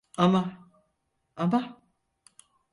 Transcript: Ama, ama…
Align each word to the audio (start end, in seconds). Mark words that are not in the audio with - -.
Ama, 0.17 0.57
ama… 1.37 1.81